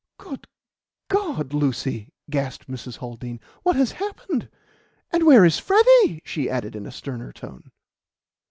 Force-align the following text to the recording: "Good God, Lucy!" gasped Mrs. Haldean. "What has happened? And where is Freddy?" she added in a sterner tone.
"Good 0.17 0.47
God, 1.09 1.53
Lucy!" 1.53 2.09
gasped 2.27 2.67
Mrs. 2.67 2.97
Haldean. 2.97 3.39
"What 3.61 3.75
has 3.75 3.91
happened? 3.91 4.49
And 5.11 5.27
where 5.27 5.45
is 5.45 5.59
Freddy?" 5.59 6.23
she 6.25 6.49
added 6.49 6.75
in 6.75 6.87
a 6.87 6.91
sterner 6.91 7.31
tone. 7.31 7.69